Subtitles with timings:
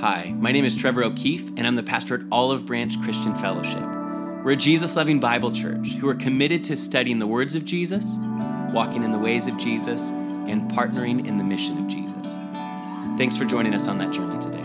[0.00, 3.82] Hi, my name is Trevor O'Keefe, and I'm the pastor at Olive Branch Christian Fellowship.
[4.44, 8.16] We're a Jesus loving Bible church who are committed to studying the words of Jesus,
[8.72, 12.36] walking in the ways of Jesus, and partnering in the mission of Jesus.
[13.18, 14.57] Thanks for joining us on that journey today.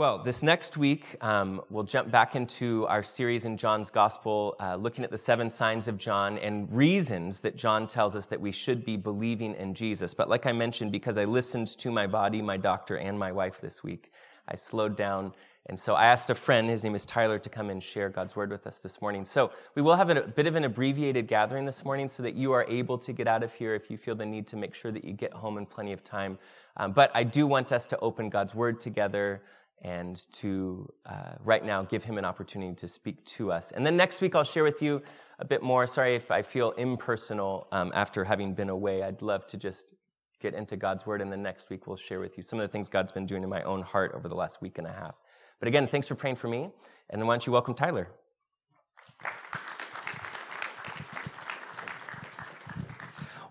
[0.00, 4.76] Well, this next week, um, we'll jump back into our series in John's Gospel, uh,
[4.76, 8.50] looking at the seven signs of John and reasons that John tells us that we
[8.50, 10.14] should be believing in Jesus.
[10.14, 13.60] But like I mentioned, because I listened to my body, my doctor, and my wife
[13.60, 14.10] this week,
[14.48, 15.34] I slowed down.
[15.66, 18.34] And so I asked a friend, his name is Tyler, to come and share God's
[18.34, 19.22] word with us this morning.
[19.26, 22.52] So we will have a bit of an abbreviated gathering this morning so that you
[22.52, 24.90] are able to get out of here if you feel the need to make sure
[24.92, 26.38] that you get home in plenty of time.
[26.78, 29.42] Um, but I do want us to open God's word together
[29.82, 33.72] and to uh, right now give him an opportunity to speak to us.
[33.72, 35.02] And then next week, I'll share with you
[35.38, 35.86] a bit more.
[35.86, 39.02] Sorry if I feel impersonal um, after having been away.
[39.02, 39.94] I'd love to just
[40.40, 41.22] get into God's word.
[41.22, 43.42] And then next week, we'll share with you some of the things God's been doing
[43.42, 45.22] in my own heart over the last week and a half.
[45.58, 46.70] But again, thanks for praying for me.
[47.08, 48.08] And then why don't you welcome Tyler?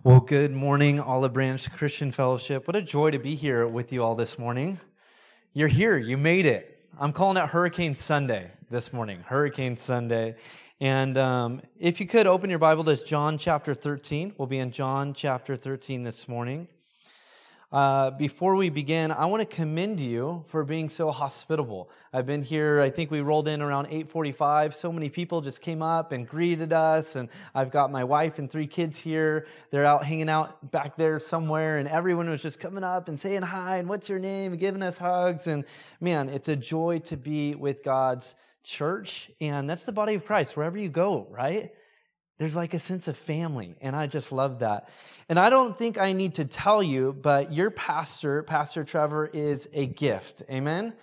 [0.04, 2.68] Well, good morning, Olive Branch Christian Fellowship.
[2.68, 4.80] What a joy to be here with you all this morning.
[5.54, 5.98] You're here.
[5.98, 6.80] You made it.
[7.00, 9.24] I'm calling it Hurricane Sunday this morning.
[9.26, 10.36] Hurricane Sunday.
[10.80, 14.70] And um, if you could open your Bible to John chapter 13, we'll be in
[14.70, 16.68] John chapter 13 this morning.
[17.72, 21.92] Uh, before we begin, I want to commend you for being so hospitable.
[22.12, 22.82] I've been here.
[22.82, 24.74] I think we rolled in around 8:45.
[24.74, 28.50] So many people just came up and greeted us, and I've got my wife and
[28.50, 29.46] three kids here.
[29.70, 33.44] They're out hanging out back there somewhere, and everyone was just coming up and saying
[33.44, 35.46] hi and what's your name and giving us hugs.
[35.46, 35.64] And
[36.02, 40.58] man, it's a joy to be with God's church, and that's the body of Christ
[40.58, 41.72] wherever you go, right?
[42.40, 44.90] There's like a sense of family, and I just love that.
[45.28, 49.68] And I don't think I need to tell you, but your pastor, Pastor Trevor, is
[49.74, 50.44] a gift.
[50.50, 50.94] Amen.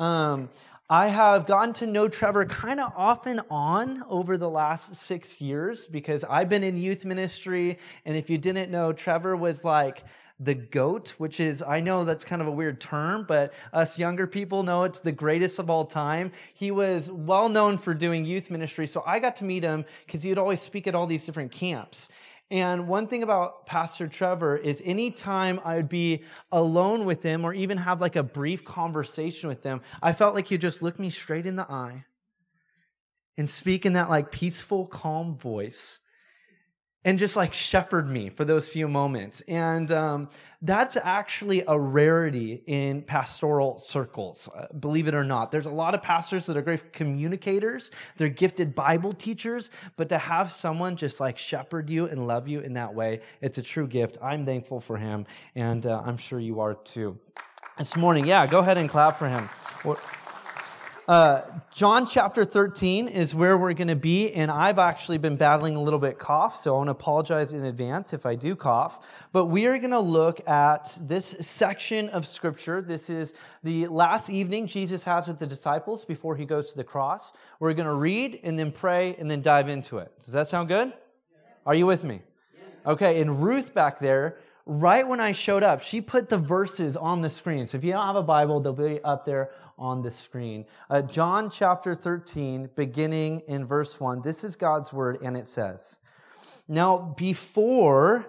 [0.00, 0.48] Um,
[0.88, 5.42] I have gotten to know Trevor kind of off and on over the last six
[5.42, 7.78] years because I've been in youth ministry.
[8.06, 10.02] And if you didn't know, Trevor was like
[10.40, 14.26] the GOAT, which is, I know that's kind of a weird term, but us younger
[14.26, 16.30] people know it's the greatest of all time.
[16.54, 18.86] He was well known for doing youth ministry.
[18.86, 21.50] So I got to meet him because he would always speak at all these different
[21.50, 22.08] camps.
[22.50, 27.52] And one thing about Pastor Trevor is anytime I would be alone with him or
[27.52, 31.10] even have like a brief conversation with him, I felt like he'd just look me
[31.10, 32.04] straight in the eye
[33.36, 35.98] and speak in that like peaceful, calm voice
[37.04, 39.40] and just like shepherd me for those few moments.
[39.42, 40.28] And um,
[40.60, 45.52] that's actually a rarity in pastoral circles, uh, believe it or not.
[45.52, 50.18] There's a lot of pastors that are great communicators, they're gifted Bible teachers, but to
[50.18, 53.86] have someone just like shepherd you and love you in that way, it's a true
[53.86, 54.18] gift.
[54.20, 57.18] I'm thankful for him, and uh, I'm sure you are too.
[57.78, 59.48] This morning, yeah, go ahead and clap for him.
[61.08, 61.40] Uh,
[61.72, 65.80] John chapter 13 is where we're going to be, and I've actually been battling a
[65.80, 69.06] little bit cough, so I want to apologize in advance if I do cough.
[69.32, 72.82] But we are going to look at this section of scripture.
[72.82, 73.32] This is
[73.62, 77.32] the last evening Jesus has with the disciples before he goes to the cross.
[77.58, 80.12] We're going to read and then pray and then dive into it.
[80.22, 80.92] Does that sound good?
[81.64, 82.20] Are you with me?
[82.84, 87.22] Okay, and Ruth back there right when I showed up, she put the verses on
[87.22, 87.66] the screen.
[87.66, 90.66] So if you don't have a Bible, they'll be up there on the screen.
[90.90, 94.22] Uh, John chapter 13, beginning in verse 1.
[94.22, 96.00] This is God's word, and it says,
[96.66, 98.26] Now, before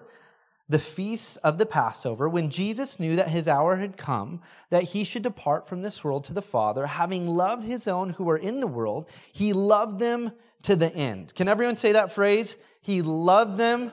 [0.69, 5.03] the feast of the Passover, when Jesus knew that his hour had come, that he
[5.03, 8.59] should depart from this world to the Father, having loved his own who are in
[8.59, 10.31] the world, he loved them
[10.63, 11.33] to the end.
[11.33, 12.57] Can everyone say that phrase?
[12.81, 13.91] He loved them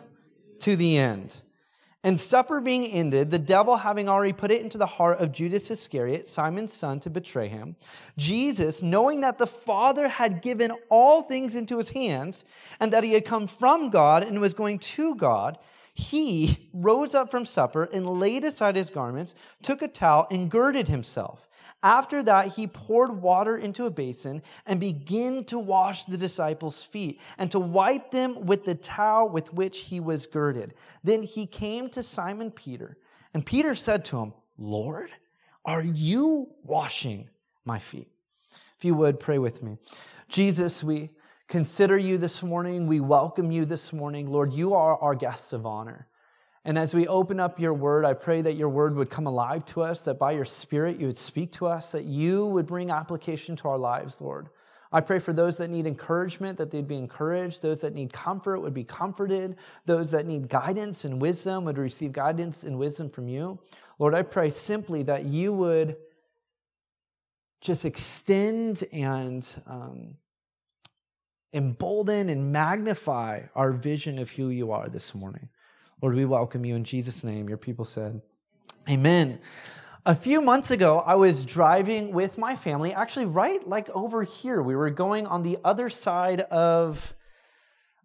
[0.60, 1.34] to the end.
[2.04, 5.70] And supper being ended, the devil having already put it into the heart of Judas
[5.70, 7.74] Iscariot, Simon's son, to betray him,
[8.16, 12.44] Jesus, knowing that the Father had given all things into his hands,
[12.78, 15.58] and that he had come from God and was going to God,
[15.94, 20.88] he rose up from supper and laid aside his garments, took a towel, and girded
[20.88, 21.48] himself.
[21.86, 27.20] After that, he poured water into a basin and began to wash the disciples' feet
[27.38, 30.74] and to wipe them with the towel with which he was girded.
[31.04, 32.98] Then he came to Simon Peter,
[33.32, 35.10] and Peter said to him, Lord,
[35.64, 37.30] are you washing
[37.64, 38.08] my feet?
[38.76, 39.78] If you would, pray with me.
[40.28, 41.10] Jesus, we
[41.46, 42.88] consider you this morning.
[42.88, 44.28] We welcome you this morning.
[44.28, 46.08] Lord, you are our guests of honor.
[46.66, 49.64] And as we open up your word, I pray that your word would come alive
[49.66, 52.90] to us, that by your spirit you would speak to us, that you would bring
[52.90, 54.48] application to our lives, Lord.
[54.90, 57.62] I pray for those that need encouragement that they'd be encouraged.
[57.62, 59.56] Those that need comfort would be comforted.
[59.84, 63.60] Those that need guidance and wisdom would receive guidance and wisdom from you.
[64.00, 65.96] Lord, I pray simply that you would
[67.60, 70.16] just extend and um,
[71.52, 75.48] embolden and magnify our vision of who you are this morning.
[76.02, 77.48] Lord, we welcome you in Jesus' name.
[77.48, 78.20] Your people said,
[78.88, 79.38] Amen.
[80.04, 84.60] A few months ago, I was driving with my family, actually, right like over here.
[84.60, 87.14] We were going on the other side of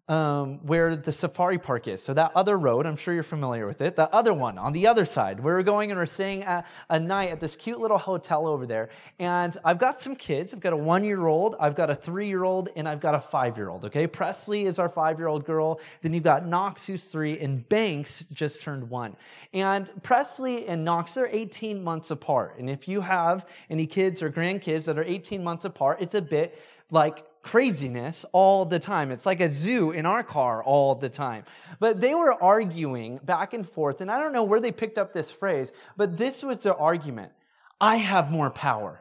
[0.08, 2.02] um, where the safari park is.
[2.02, 3.94] So that other road, I'm sure you're familiar with it.
[3.94, 5.38] The other one on the other side.
[5.38, 8.66] We were going and we're staying at a night at this cute little hotel over
[8.66, 8.90] there.
[9.20, 10.52] And I've got some kids.
[10.52, 13.84] I've got a one-year-old, I've got a three-year-old, and I've got a five-year-old.
[13.86, 15.80] Okay, Presley is our five-year-old girl.
[16.00, 19.16] Then you've got Knox, who's three, and Banks just turned one.
[19.54, 22.58] And Presley and Knox are 18 months apart.
[22.58, 26.22] And if you have any kids or grandkids that are 18 months apart, it's a
[26.22, 26.58] bit
[26.90, 29.10] like craziness all the time.
[29.10, 31.44] It's like a zoo in our car all the time.
[31.80, 35.12] But they were arguing back and forth, and I don't know where they picked up
[35.12, 37.32] this phrase, but this was their argument
[37.80, 39.00] I have more power.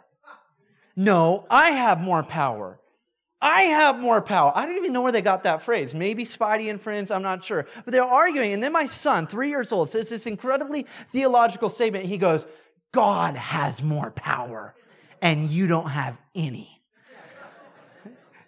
[0.96, 2.80] No, I have more power.
[3.40, 4.52] I have more power.
[4.56, 5.96] I don't even know where they got that phrase.
[5.96, 7.68] Maybe Spidey and friends, I'm not sure.
[7.86, 8.54] But they're arguing.
[8.54, 12.06] And then my son, three years old, says this incredibly theological statement.
[12.06, 12.46] He goes,
[12.92, 14.76] God has more power,
[15.22, 16.81] and you don't have any.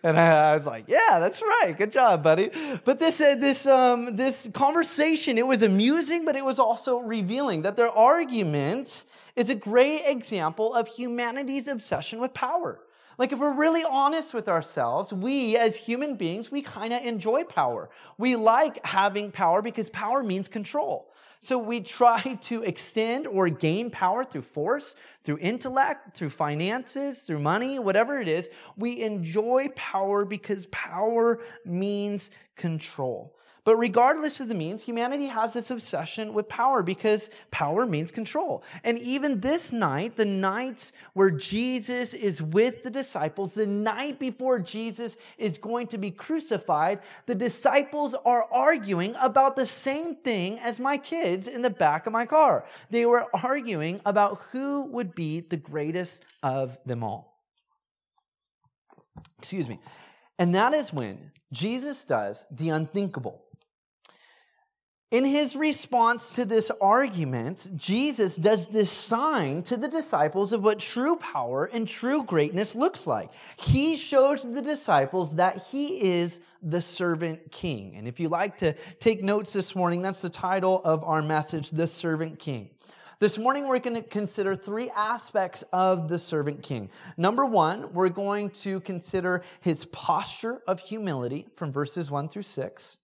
[0.05, 1.73] And I, I, was like, yeah, that's right.
[1.77, 2.51] Good job, buddy.
[2.83, 7.61] But this, uh, this, um, this conversation, it was amusing, but it was also revealing
[7.61, 9.05] that their argument
[9.37, 12.81] is a great example of humanity's obsession with power.
[13.17, 17.45] Like, if we're really honest with ourselves, we as human beings, we kind of enjoy
[17.45, 17.89] power.
[18.17, 21.12] We like having power because power means control.
[21.43, 24.95] So we try to extend or gain power through force,
[25.25, 28.49] through intellect, through finances, through money, whatever it is.
[28.77, 33.35] We enjoy power because power means control.
[33.65, 38.61] But regardless of the means, humanity has this obsession with power because power means control.
[38.83, 44.59] And even this night, the nights where Jesus is with the disciples, the night before
[44.59, 50.81] Jesus is going to be crucified, the disciples are arguing about the same thing as
[50.81, 52.65] my kids in the back of my car.
[52.89, 57.39] They were arguing about who would be the greatest of them all.
[59.39, 59.79] Excuse me.
[60.37, 63.39] And that is when Jesus does the unthinkable.
[65.13, 70.79] In his response to this argument, Jesus does this sign to the disciples of what
[70.79, 73.29] true power and true greatness looks like.
[73.59, 77.95] He shows the disciples that he is the servant king.
[77.95, 81.69] And if you like to take notes this morning, that's the title of our message,
[81.69, 82.71] The Servant King.
[83.19, 86.89] This morning, we're going to consider three aspects of the servant king.
[87.17, 92.97] Number one, we're going to consider his posture of humility from verses one through six.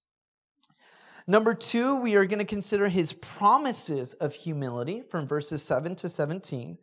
[1.30, 6.10] Number two, we are going to consider his promises of humility from verses 7 to
[6.10, 6.80] 17.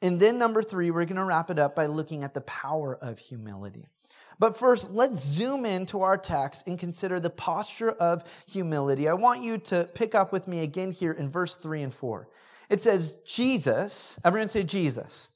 [0.00, 2.96] And then number three, we're going to wrap it up by looking at the power
[2.96, 3.90] of humility.
[4.38, 9.06] But first, let's zoom into our text and consider the posture of humility.
[9.06, 12.26] I want you to pick up with me again here in verse 3 and 4.
[12.70, 15.28] It says, Jesus, everyone say Jesus.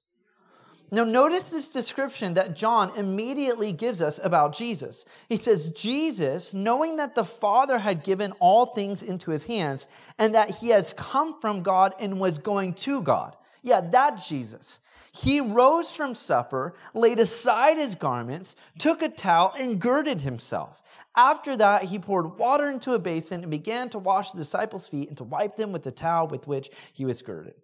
[0.90, 5.04] Now, notice this description that John immediately gives us about Jesus.
[5.28, 9.86] He says, Jesus, knowing that the Father had given all things into his hands
[10.18, 13.34] and that he has come from God and was going to God.
[13.62, 14.80] Yeah, that Jesus.
[15.12, 20.82] He rose from supper, laid aside his garments, took a towel, and girded himself.
[21.16, 25.08] After that, he poured water into a basin and began to wash the disciples' feet
[25.08, 27.54] and to wipe them with the towel with which he was girded.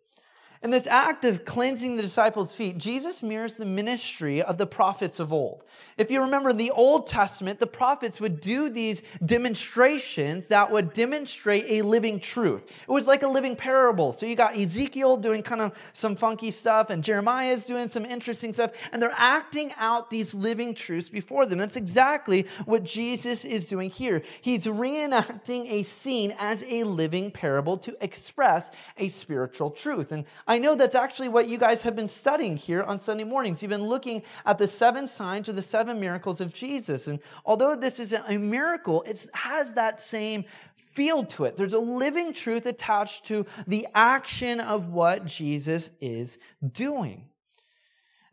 [0.63, 5.19] In this act of cleansing the disciples' feet, Jesus mirrors the ministry of the prophets
[5.19, 5.65] of old.
[5.97, 10.93] If you remember in the Old Testament, the prophets would do these demonstrations that would
[10.93, 12.63] demonstrate a living truth.
[12.87, 14.13] It was like a living parable.
[14.13, 18.05] So you got Ezekiel doing kind of some funky stuff, and Jeremiah is doing some
[18.05, 21.57] interesting stuff, and they're acting out these living truths before them.
[21.57, 24.23] That's exactly what Jesus is doing here.
[24.43, 30.13] He's reenacting a scene as a living parable to express a spiritual truth.
[30.13, 33.63] And I know that's actually what you guys have been studying here on Sunday mornings.
[33.63, 37.07] You've been looking at the seven signs or the seven miracles of Jesus.
[37.07, 41.57] And although this is a miracle, it has that same feel to it.
[41.57, 46.37] There's a living truth attached to the action of what Jesus is
[46.73, 47.29] doing.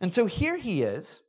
[0.02, 1.22] And so here he is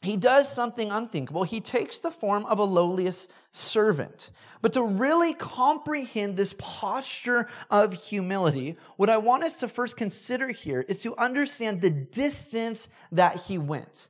[0.00, 1.42] he does something unthinkable.
[1.42, 4.30] He takes the form of a lowliest servant.
[4.62, 10.48] But to really comprehend this posture of humility, what I want us to first consider
[10.48, 14.08] here is to understand the distance that he went.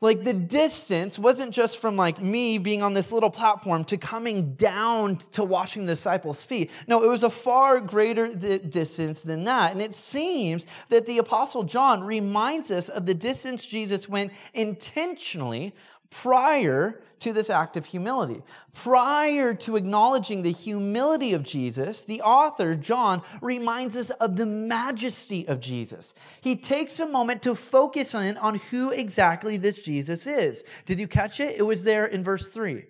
[0.00, 4.54] Like the distance wasn't just from like me being on this little platform to coming
[4.54, 6.70] down to washing the disciples' feet.
[6.86, 9.72] No, it was a far greater distance than that.
[9.72, 15.74] And it seems that the apostle John reminds us of the distance Jesus went intentionally
[16.10, 18.42] prior to this act of humility.
[18.74, 25.48] Prior to acknowledging the humility of Jesus, the author, John, reminds us of the majesty
[25.48, 26.14] of Jesus.
[26.40, 30.64] He takes a moment to focus on, on who exactly this Jesus is.
[30.84, 31.56] Did you catch it?
[31.58, 32.84] It was there in verse 3.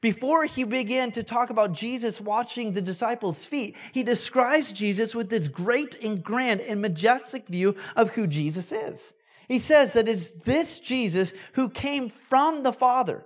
[0.00, 5.30] Before he began to talk about Jesus washing the disciples' feet, he describes Jesus with
[5.30, 9.14] this great and grand and majestic view of who Jesus is.
[9.48, 13.24] He says that it's this Jesus who came from the Father,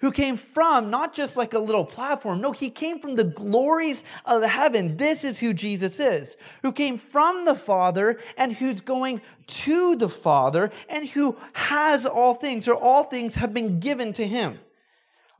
[0.00, 2.40] who came from not just like a little platform.
[2.40, 4.96] No, he came from the glories of heaven.
[4.96, 10.08] This is who Jesus is, who came from the Father and who's going to the
[10.08, 14.60] Father and who has all things, or all things have been given to him.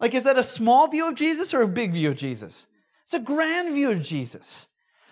[0.00, 2.66] Like, is that a small view of Jesus or a big view of Jesus?
[3.04, 4.68] It's a grand view of Jesus.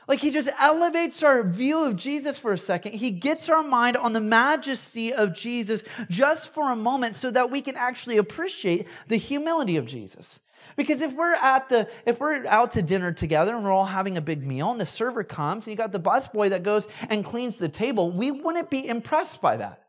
[0.09, 2.93] Like he just elevates our view of Jesus for a second.
[2.95, 7.51] He gets our mind on the majesty of Jesus just for a moment so that
[7.51, 10.39] we can actually appreciate the humility of Jesus.
[10.77, 14.17] Because if we're at the, if we're out to dinner together and we're all having
[14.17, 17.25] a big meal and the server comes and you got the busboy that goes and
[17.25, 19.83] cleans the table, we wouldn't be impressed by that.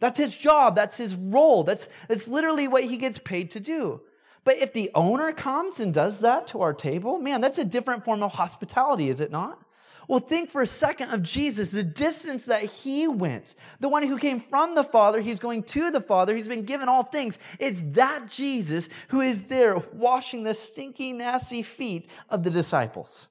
[0.00, 0.76] That's his job.
[0.76, 1.64] That's his role.
[1.64, 4.02] That's, that's literally what he gets paid to do.
[4.44, 8.04] But if the owner comes and does that to our table, man, that's a different
[8.04, 9.63] form of hospitality, is it not?
[10.08, 13.54] Well, think for a second of Jesus, the distance that he went.
[13.80, 16.88] The one who came from the Father, he's going to the Father, he's been given
[16.88, 17.38] all things.
[17.58, 23.28] It's that Jesus who is there washing the stinky, nasty feet of the disciples.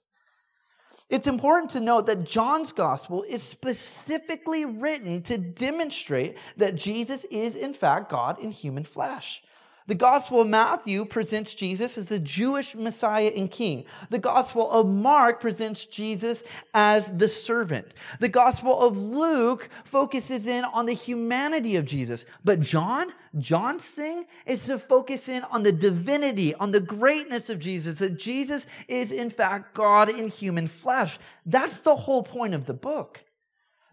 [1.10, 7.56] It's important to note that John's gospel is specifically written to demonstrate that Jesus is,
[7.56, 9.44] in fact, God in human flesh.
[9.86, 13.84] The Gospel of Matthew presents Jesus as the Jewish Messiah and King.
[14.10, 17.88] The Gospel of Mark presents Jesus as the servant.
[18.22, 22.26] The Gospel of Luke focuses in on the humanity of Jesus.
[22.46, 27.60] But John, John's thing is to focus in on the divinity, on the greatness of
[27.60, 31.20] Jesus, that Jesus is in fact God in human flesh.
[31.46, 33.23] That's the whole point of the book.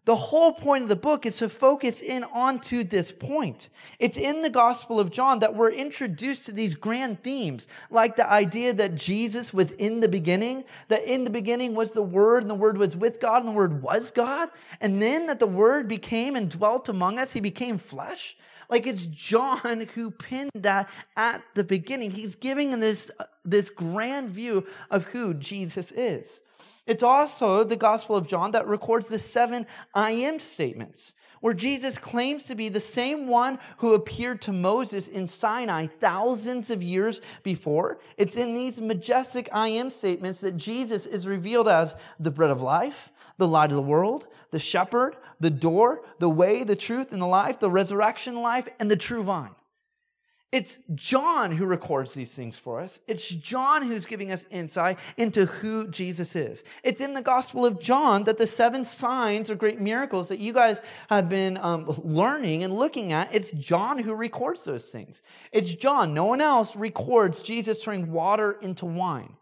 [0.06, 3.68] The whole point of the book is to focus in onto this point.
[3.98, 8.28] It's in the Gospel of John that we're introduced to these grand themes, like the
[8.28, 12.50] idea that Jesus was in the beginning, that in the beginning was the Word, and
[12.50, 14.48] the Word was with God, and the Word was God,
[14.80, 18.38] and then that the Word became and dwelt among us, He became flesh.
[18.70, 22.12] Like it's John who pinned that at the beginning.
[22.12, 23.10] He's giving this,
[23.44, 26.40] this grand view of who Jesus is.
[26.86, 31.98] It's also the Gospel of John that records the seven I am statements, where Jesus
[31.98, 37.20] claims to be the same one who appeared to Moses in Sinai thousands of years
[37.42, 37.98] before.
[38.16, 42.60] It's in these majestic I am statements that Jesus is revealed as the bread of
[42.60, 47.22] life, the light of the world, the shepherd, the door, the way, the truth, and
[47.22, 49.54] the life, the resurrection life, and the true vine.
[50.52, 53.00] It's John who records these things for us.
[53.06, 56.64] It's John who's giving us insight into who Jesus is.
[56.82, 60.52] It's in the Gospel of John that the seven signs or great miracles that you
[60.52, 65.22] guys have been um, learning and looking at, it's John who records those things.
[65.52, 66.14] It's John.
[66.14, 69.36] No one else records Jesus turning water into wine.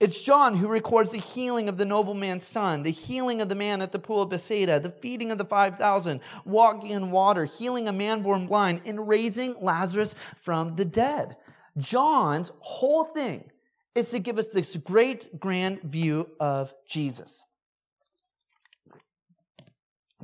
[0.00, 3.80] It's John who records the healing of the nobleman's son, the healing of the man
[3.80, 7.92] at the pool of Bethsaida, the feeding of the 5,000, walking in water, healing a
[7.92, 11.36] man born blind, and raising Lazarus from the dead.
[11.78, 13.50] John's whole thing
[13.94, 17.44] is to give us this great grand view of Jesus.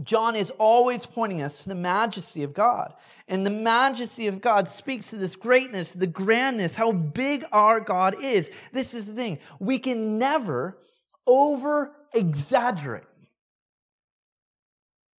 [0.04, 2.94] John is always pointing us to the majesty of God.
[3.28, 8.16] And the majesty of God speaks to this greatness, the grandness, how big our God
[8.22, 8.50] is.
[8.72, 9.38] This is the thing.
[9.58, 10.78] We can never
[11.26, 13.04] over exaggerate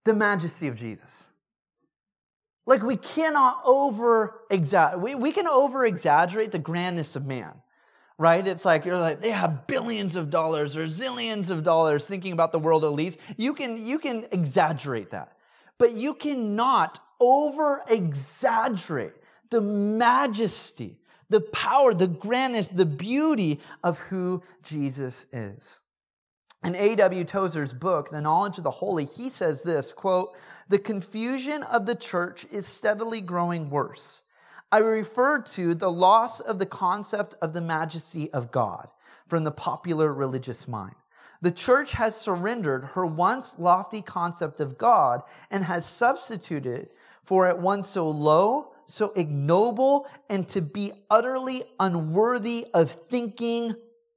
[0.05, 1.29] the majesty of Jesus.
[2.65, 5.01] Like we cannot over exaggerate.
[5.01, 7.61] We, we can over exaggerate the grandness of man
[8.17, 8.45] right?
[8.45, 12.51] It's like you're like they have billions of dollars or zillions of dollars thinking about
[12.51, 13.17] the world elites.
[13.37, 15.37] You can you can exaggerate that.
[15.77, 19.13] But you cannot over exaggerate
[19.49, 20.99] the majesty,
[21.29, 25.79] the power, the grandness, the beauty of who Jesus is.
[26.63, 27.23] In A.W.
[27.23, 30.35] Tozer's book, The Knowledge of the Holy, he says this, quote,
[30.69, 34.23] the confusion of the church is steadily growing worse.
[34.71, 38.89] I refer to the loss of the concept of the majesty of God
[39.27, 40.95] from the popular religious mind.
[41.41, 46.89] The church has surrendered her once lofty concept of God and has substituted
[47.23, 53.73] for it one so low, so ignoble, and to be utterly unworthy of thinking,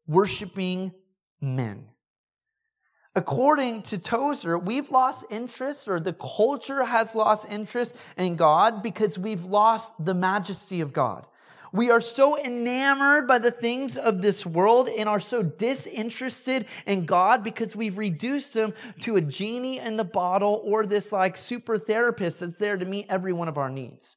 [0.06, 0.92] worshiping
[1.40, 1.86] men.
[3.16, 9.18] According to Tozer, we've lost interest, or the culture has lost interest in God because
[9.18, 11.26] we've lost the majesty of God.
[11.72, 17.04] We are so enamored by the things of this world and are so disinterested in
[17.04, 21.78] God because we've reduced him to a genie in the bottle or this like super
[21.78, 24.16] therapist that's there to meet every one of our needs.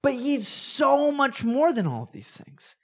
[0.00, 2.76] But he's so much more than all of these things.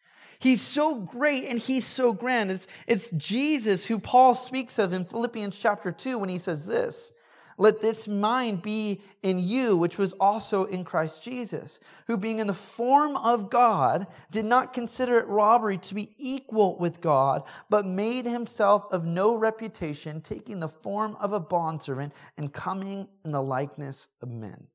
[0.43, 2.51] He's so great and he's so grand.
[2.51, 7.13] It's, it's Jesus who Paul speaks of in Philippians chapter 2 when he says this
[7.59, 12.49] let this mind be in you, which was also in Christ Jesus, who being in
[12.49, 17.87] the form of God, did not consider it robbery to be equal with God, but
[17.87, 23.43] made himself of no reputation, taking the form of a bondservant and coming in the
[23.43, 24.67] likeness of men.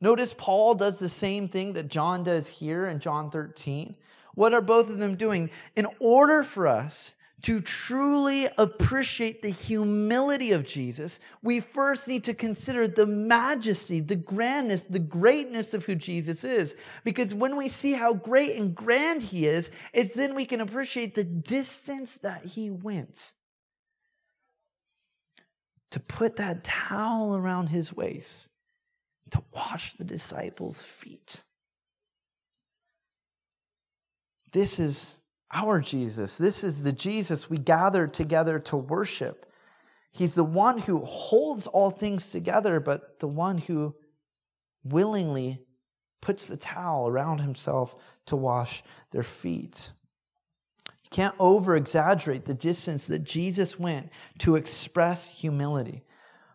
[0.00, 3.96] Notice Paul does the same thing that John does here in John 13.
[4.34, 5.50] What are both of them doing?
[5.76, 12.32] In order for us to truly appreciate the humility of Jesus, we first need to
[12.32, 16.74] consider the majesty, the grandness, the greatness of who Jesus is.
[17.04, 21.14] Because when we see how great and grand he is, it's then we can appreciate
[21.14, 23.32] the distance that he went
[25.90, 28.48] to put that towel around his waist,
[29.30, 31.42] to wash the disciples' feet.
[34.54, 35.18] This is
[35.52, 36.38] our Jesus.
[36.38, 39.52] This is the Jesus we gather together to worship.
[40.12, 43.96] He's the one who holds all things together, but the one who
[44.84, 45.66] willingly
[46.22, 47.96] puts the towel around himself
[48.26, 49.90] to wash their feet.
[50.86, 56.04] You can't over exaggerate the distance that Jesus went to express humility.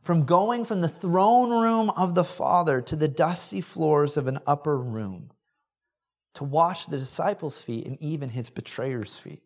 [0.04, 4.40] From going from the throne room of the Father to the dusty floors of an
[4.48, 5.32] upper room
[6.36, 9.44] to wash the disciples' feet and even his betrayer's feet.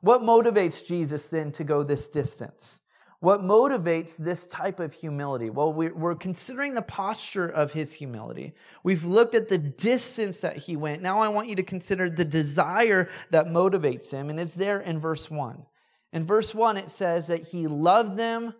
[0.00, 2.80] What motivates Jesus then to go this distance?
[3.20, 5.48] What motivates this type of humility?
[5.48, 8.54] Well, we're considering the posture of his humility.
[8.82, 11.02] We've looked at the distance that he went.
[11.02, 14.98] Now I want you to consider the desire that motivates him, and it's there in
[14.98, 15.64] verse 1.
[16.12, 18.54] In verse 1, it says that he loved them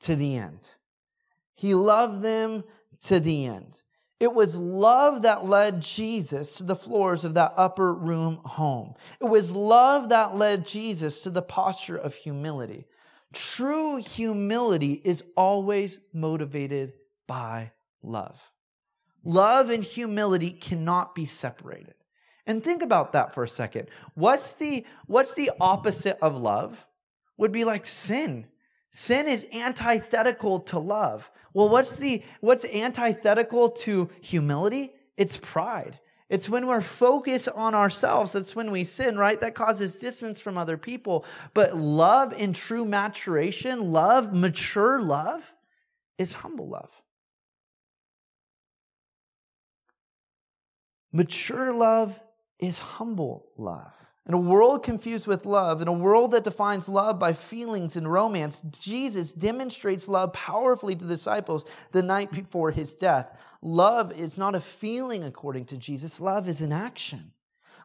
[0.00, 0.68] to the end.
[1.54, 2.62] He loved them
[3.06, 3.76] to the end.
[4.20, 8.94] It was love that led Jesus to the floors of that upper room home.
[9.20, 12.86] It was love that led Jesus to the posture of humility.
[13.32, 16.94] True humility is always motivated
[17.26, 18.52] by love.
[19.22, 21.94] Love and humility cannot be separated.
[22.46, 23.88] And think about that for a second.
[24.14, 26.86] What's the, what's the opposite of love?
[27.36, 28.46] Would be like sin.
[28.90, 31.30] Sin is antithetical to love.
[31.54, 34.92] Well, what's the what's antithetical to humility?
[35.16, 35.98] It's pride.
[36.28, 38.32] It's when we're focused on ourselves.
[38.32, 39.40] That's when we sin, right?
[39.40, 41.24] That causes distance from other people.
[41.54, 45.54] But love in true maturation, love, mature love,
[46.18, 46.90] is humble love.
[51.12, 52.20] Mature love
[52.58, 54.07] is humble love.
[54.28, 58.12] In a world confused with love, in a world that defines love by feelings and
[58.12, 63.34] romance, Jesus demonstrates love powerfully to the disciples the night before his death.
[63.62, 67.32] Love is not a feeling according to Jesus, love is an action.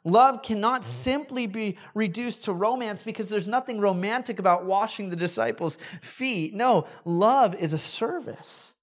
[0.04, 0.90] Love cannot mm-hmm.
[0.90, 6.54] simply be reduced to romance because there's nothing romantic about washing the disciples' feet.
[6.54, 8.76] No, love is a service.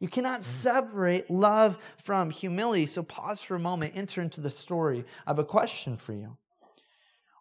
[0.00, 0.50] You cannot mm-hmm.
[0.50, 2.86] separate love from humility.
[2.86, 5.04] So pause for a moment, enter into the story.
[5.26, 6.36] I have a question for you.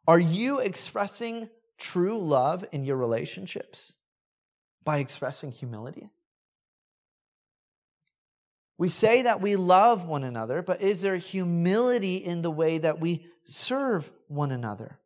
[0.07, 3.93] Are you expressing true love in your relationships
[4.83, 6.09] by expressing humility?
[8.77, 12.99] We say that we love one another, but is there humility in the way that
[12.99, 14.99] we serve one another?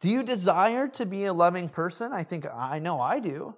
[0.00, 2.12] Do you desire to be a loving person?
[2.12, 3.54] I think I know I do.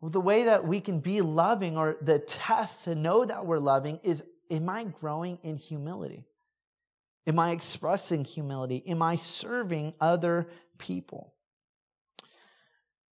[0.00, 3.58] Well, the way that we can be loving or the test to know that we're
[3.58, 6.26] loving is am I growing in humility?
[7.26, 8.82] Am I expressing humility?
[8.86, 11.34] Am I serving other people?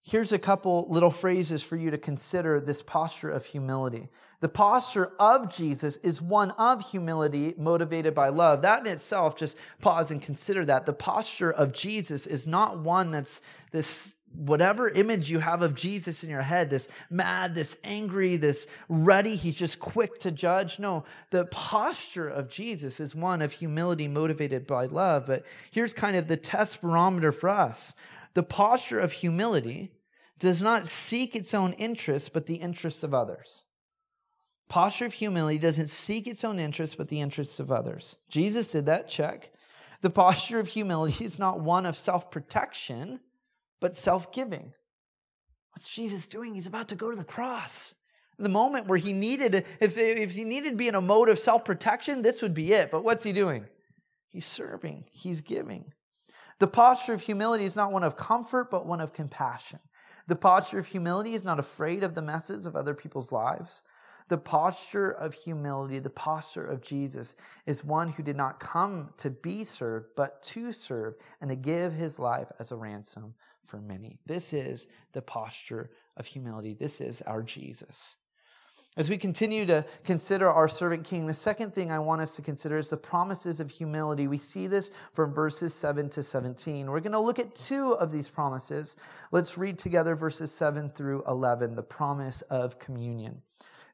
[0.02, 4.10] Here's a couple little phrases for you to consider this posture of humility.
[4.40, 8.64] The posture of Jesus is one of humility motivated by love.
[8.64, 10.88] That in itself, just pause and consider that.
[10.88, 13.42] The posture of Jesus is not one that's
[13.72, 18.68] this whatever image you have of Jesus in your head, this mad, this angry, this
[18.88, 20.80] ready, he's just quick to judge.
[20.80, 25.26] No, the posture of Jesus is one of humility motivated by love.
[25.26, 27.94] But here's kind of the test barometer for us
[28.34, 29.92] the posture of humility
[30.38, 33.66] does not seek its own interests, but the interests of others.
[34.70, 38.16] Posture of humility doesn't seek its own interests, but the interests of others.
[38.30, 39.52] Jesus did that, check.
[40.02, 43.20] The posture of humility is not one of self protection,
[43.80, 44.74] but self giving.
[45.74, 46.56] What's Jesus doing?
[46.56, 47.96] He's about to go to the cross.
[48.38, 51.40] The moment where he needed, if, if he needed to be in a mode of
[51.40, 52.92] self protection, this would be it.
[52.92, 53.66] But what's he doing?
[54.30, 55.94] He's serving, he's giving.
[56.60, 59.80] The posture of humility is not one of comfort, but one of compassion.
[60.28, 63.82] The posture of humility is not afraid of the messes of other people's lives.
[64.28, 69.32] The posture of humility, the posture of Jesus, is one who did not come to
[69.32, 73.34] be served, but to serve and to give his life as a ransom
[73.70, 74.20] for many.
[74.26, 76.74] This is the posture of humility.
[76.74, 78.16] This is our Jesus.
[78.98, 82.42] As we continue to consider our servant king, the second thing I want us to
[82.42, 84.28] consider is the promises of humility.
[84.28, 86.90] We see this from verses 7 to 17.
[86.90, 88.98] We're going to look at two of these promises.
[89.32, 93.42] Let's read together verses 7 through 11, the promise of communion.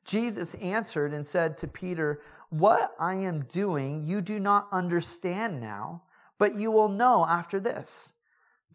[0.05, 6.01] Jesus answered and said to Peter, What I am doing you do not understand now,
[6.39, 8.14] but you will know after this.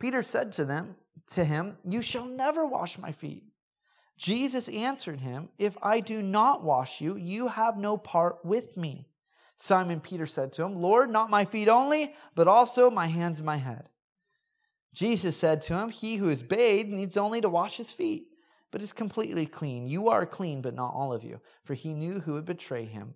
[0.00, 0.96] Peter said to them,
[1.28, 3.44] to him, You shall never wash my feet.
[4.16, 9.06] Jesus answered him, If I do not wash you, you have no part with me.
[9.56, 13.46] Simon Peter said to him, Lord, not my feet only, but also my hands and
[13.46, 13.88] my head.
[14.92, 18.26] Jesus said to him, He who is bathed needs only to wash his feet
[18.70, 19.88] but is completely clean.
[19.88, 21.40] You are clean, but not all of you.
[21.64, 23.14] For he knew who would betray him.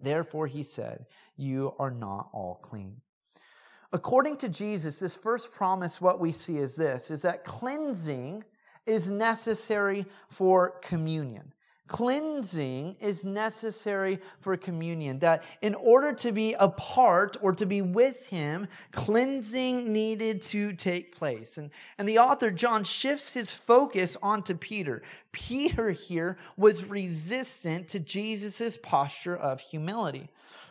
[0.00, 3.02] Therefore he said, You are not all clean.
[3.92, 8.44] According to Jesus, this first promise, what we see is this is that cleansing
[8.86, 11.52] is necessary for communion.
[11.86, 15.20] Cleansing is necessary for communion.
[15.20, 20.74] That in order to be a part or to be with him, cleansing needed to
[20.74, 21.56] take place.
[21.56, 25.02] And, and the author, John, shifts his focus onto Peter.
[25.32, 30.28] Peter here was resistant to Jesus' posture of humility.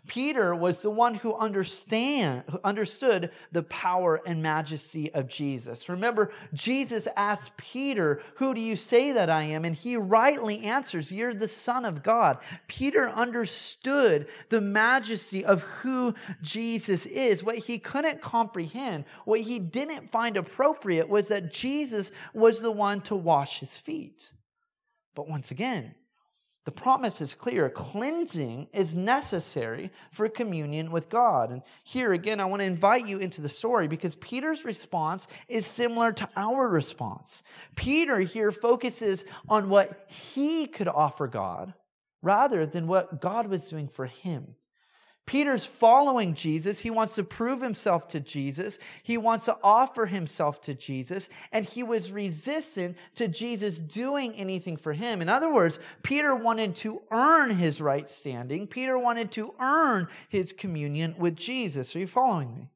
[0.08, 5.90] Peter was the one who understand, who understood the power and majesty of Jesus.
[5.90, 9.66] Remember, Jesus asked Peter, Who do you say that I am?
[9.66, 12.38] And he rightly answers, You're the Son of God.
[12.68, 17.44] Peter understood the majesty of who Jesus is.
[17.44, 23.02] What he couldn't comprehend, what he didn't find appropriate, was that Jesus was the one
[23.02, 24.34] to wash his feet.
[25.16, 25.96] But once again,
[26.68, 27.70] the promise is clear.
[27.70, 31.50] Cleansing is necessary for communion with God.
[31.50, 35.66] And here again, I want to invite you into the story because Peter's response is
[35.66, 37.42] similar to our response.
[37.78, 41.74] Peter here focuses on what he could offer God
[42.22, 44.57] rather than what God was doing for him.
[45.28, 46.80] Peter's following Jesus.
[46.80, 48.80] He wants to prove himself to Jesus.
[49.04, 51.28] He wants to offer himself to Jesus.
[51.52, 55.22] And he was resistant to Jesus doing anything for him.
[55.22, 58.68] In other words, Peter wanted to earn his right standing.
[58.68, 61.94] Peter wanted to earn his communion with Jesus.
[61.94, 62.72] Are you following me?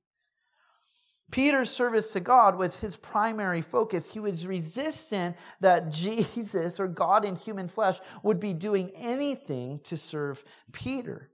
[1.31, 4.11] Peter's service to God was his primary focus.
[4.11, 9.95] He was resistant that Jesus or God in human flesh would be doing anything to
[9.95, 11.30] serve Peter.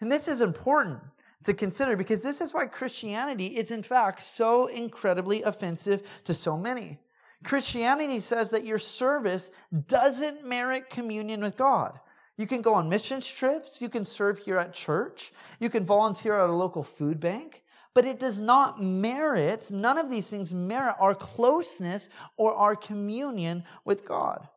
[0.00, 1.00] And this is important
[1.44, 6.56] to consider because this is why Christianity is, in fact, so incredibly offensive to so
[6.56, 6.98] many.
[7.42, 9.50] Christianity says that your service
[9.86, 11.98] doesn't merit communion with God.
[12.36, 16.38] You can go on missions trips, you can serve here at church, you can volunteer
[16.38, 17.62] at a local food bank,
[17.94, 23.64] but it does not merit, none of these things merit our closeness or our communion
[23.84, 24.48] with God.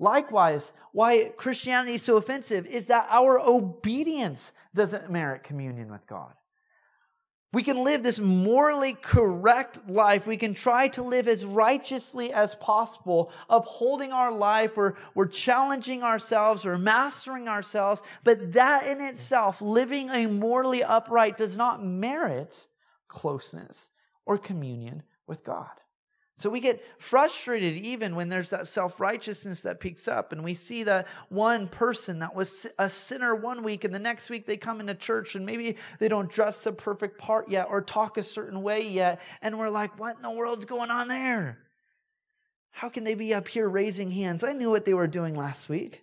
[0.00, 6.32] Likewise, why Christianity is so offensive is that our obedience doesn't merit communion with God.
[7.52, 10.26] We can live this morally correct life.
[10.26, 14.76] We can try to live as righteously as possible, upholding our life.
[14.76, 18.02] We're, we're challenging ourselves or mastering ourselves.
[18.24, 22.68] But that in itself, living a morally upright, does not merit
[23.08, 23.90] closeness
[24.24, 25.79] or communion with God.
[26.40, 30.54] So we get frustrated even when there's that self righteousness that peaks up, and we
[30.54, 34.56] see that one person that was a sinner one week, and the next week they
[34.56, 38.22] come into church, and maybe they don't dress the perfect part yet or talk a
[38.22, 41.58] certain way yet, and we're like, what in the world's going on there?
[42.70, 44.42] How can they be up here raising hands?
[44.42, 46.02] I knew what they were doing last week.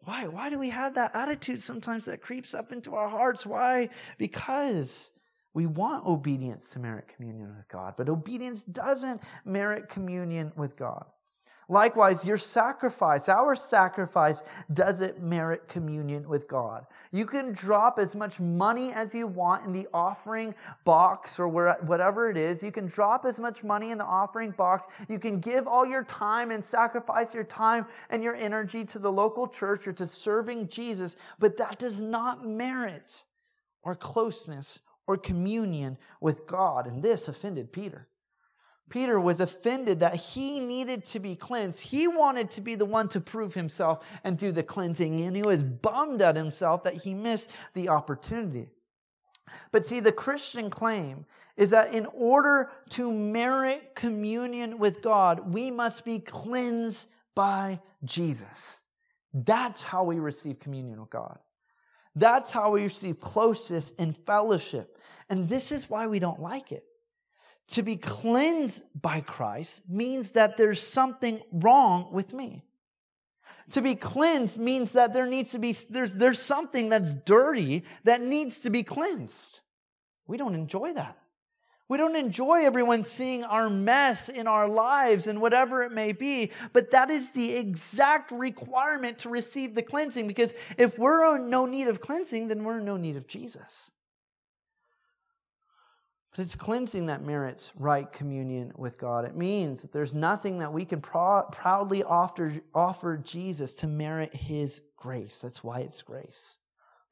[0.00, 0.26] Why?
[0.26, 3.46] Why do we have that attitude sometimes that creeps up into our hearts?
[3.46, 3.88] Why?
[4.18, 5.10] Because
[5.54, 11.06] we want obedience to merit communion with God, but obedience doesn't merit communion with God.
[11.68, 16.84] Likewise, your sacrifice, our sacrifice, doesn't merit communion with God.
[17.10, 21.78] You can drop as much money as you want in the offering box or where,
[21.86, 22.62] whatever it is.
[22.62, 24.86] You can drop as much money in the offering box.
[25.08, 29.12] You can give all your time and sacrifice your time and your energy to the
[29.12, 33.24] local church or to serving Jesus, but that does not merit
[33.84, 36.86] our closeness or communion with God.
[36.86, 38.08] And this offended Peter.
[38.90, 41.80] Peter was offended that he needed to be cleansed.
[41.82, 45.42] He wanted to be the one to prove himself and do the cleansing, and he
[45.42, 48.68] was bummed at himself that he missed the opportunity.
[49.72, 51.24] But see, the Christian claim
[51.56, 58.82] is that in order to merit communion with God, we must be cleansed by Jesus.
[59.32, 61.38] That's how we receive communion with God.
[62.16, 64.98] That's how we receive closeness and fellowship.
[65.28, 66.84] And this is why we don't like it.
[67.68, 72.62] To be cleansed by Christ means that there's something wrong with me.
[73.70, 78.20] To be cleansed means that there needs to be, there's, there's something that's dirty that
[78.20, 79.60] needs to be cleansed.
[80.26, 81.16] We don't enjoy that.
[81.88, 86.50] We don't enjoy everyone seeing our mess in our lives and whatever it may be,
[86.72, 91.66] but that is the exact requirement to receive the cleansing because if we're in no
[91.66, 93.90] need of cleansing, then we're in no need of Jesus.
[96.34, 99.24] But it's cleansing that merits right communion with God.
[99.24, 104.34] It means that there's nothing that we can pro- proudly offer, offer Jesus to merit
[104.34, 105.42] his grace.
[105.42, 106.58] That's why it's grace.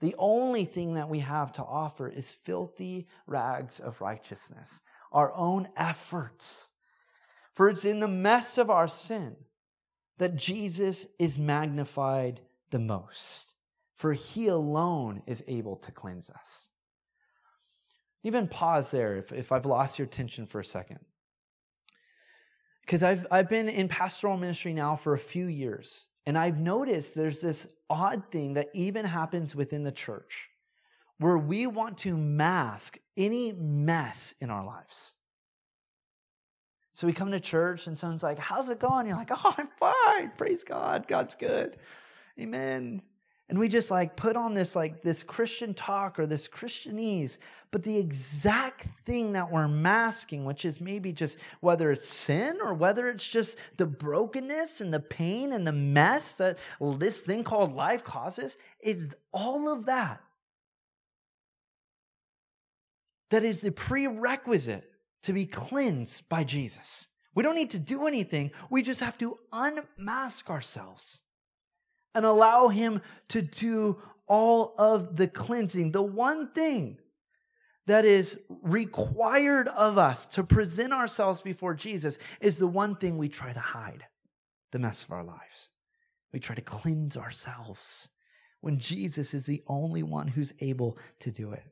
[0.02, 5.68] The only thing that we have to offer is filthy rags of righteousness, our own
[5.76, 6.72] efforts.
[7.54, 9.36] For it's in the mess of our sin
[10.18, 13.54] that Jesus is magnified the most,
[13.94, 16.70] for he alone is able to cleanse us.
[18.24, 20.98] Even pause there if, if I've lost your attention for a second.
[22.80, 27.14] Because I've, I've been in pastoral ministry now for a few years, and I've noticed
[27.14, 30.48] there's this odd thing that even happens within the church
[31.18, 35.14] where we want to mask any mess in our lives.
[36.94, 39.06] So we come to church and someone's like, How's it going?
[39.06, 40.32] You're like, Oh, I'm fine.
[40.36, 41.08] Praise God.
[41.08, 41.76] God's good.
[42.40, 43.02] Amen
[43.48, 47.38] and we just like put on this like this christian talk or this christianese
[47.72, 52.74] but the exact thing that we're masking which is maybe just whether it's sin or
[52.74, 56.58] whether it's just the brokenness and the pain and the mess that
[56.98, 60.20] this thing called life causes is all of that.
[63.30, 64.84] That is the prerequisite
[65.22, 67.06] to be cleansed by jesus.
[67.34, 68.50] We don't need to do anything.
[68.68, 71.21] We just have to unmask ourselves
[72.14, 75.92] and allow Him to do all of the cleansing.
[75.92, 76.98] The one thing
[77.86, 83.28] that is required of us to present ourselves before Jesus is the one thing we
[83.28, 84.04] try to hide
[84.70, 85.70] the mess of our lives.
[86.32, 88.08] We try to cleanse ourselves
[88.60, 91.64] when Jesus is the only one who's able to do it.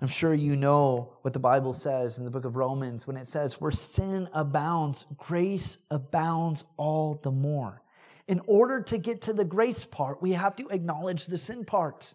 [0.00, 3.26] I'm sure you know what the Bible says in the book of Romans when it
[3.26, 7.82] says, Where sin abounds, grace abounds all the more
[8.28, 12.14] in order to get to the grace part, we have to acknowledge the sin part.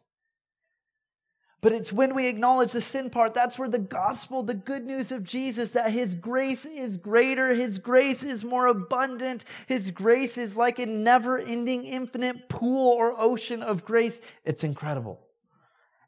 [1.59, 5.13] But it's when we acknowledge the sin part, that's where the gospel, the good news
[5.13, 10.57] of Jesus, that his grace is greater, his grace is more abundant, his grace is
[10.57, 14.19] like a never ending, infinite pool or ocean of grace.
[14.43, 15.21] It's incredible.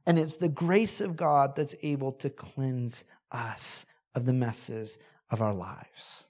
[0.05, 4.99] And it's the grace of God that's able to cleanse us of the messes
[5.31, 6.27] of our lives.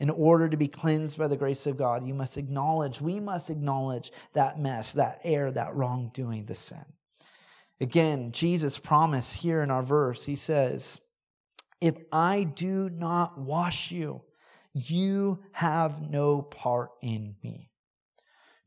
[0.00, 3.50] In order to be cleansed by the grace of God, you must acknowledge, we must
[3.50, 6.84] acknowledge that mess, that error, that wrongdoing, the sin.
[7.80, 11.00] Again, Jesus promised here in our verse, he says,
[11.80, 14.22] If I do not wash you,
[14.72, 17.70] you have no part in me.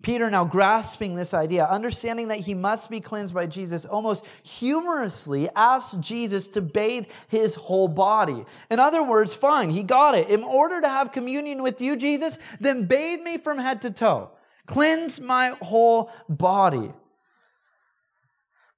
[0.02, 5.48] Peter, now grasping this idea, understanding that he must be cleansed by Jesus, almost humorously
[5.56, 8.46] asks Jesus to bathe his whole body.
[8.70, 10.30] In other words, fine, he got it.
[10.30, 14.32] In order to have communion with you, Jesus, then bathe me from head to toe.
[14.66, 16.92] Cleanse my whole body.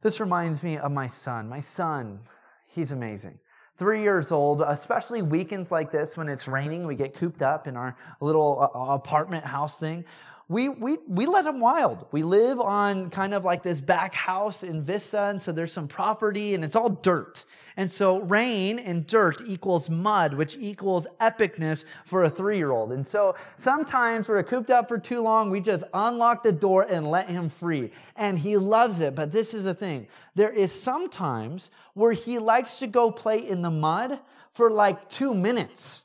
[0.02, 1.48] This reminds me of my son.
[1.48, 2.20] My son,
[2.68, 3.40] he's amazing
[3.78, 7.76] three years old, especially weekends like this when it's raining, we get cooped up in
[7.76, 10.06] our little uh, apartment house thing
[10.54, 12.06] we, we, we let them wild.
[12.12, 15.88] We live on kind of like this back house in Vista, and so there's some
[15.88, 17.44] property and it's all dirt.
[17.76, 22.92] And so rain and dirt equals mud, which equals epicness for a three year old.
[22.92, 27.10] And so sometimes we're cooped up for too long, we just unlock the door and
[27.10, 27.92] let him free.
[28.16, 29.16] And he loves it.
[29.16, 33.64] But this is the thing there is sometimes where he likes to go play in
[33.64, 34.20] the mud
[34.52, 36.04] for like two minutes,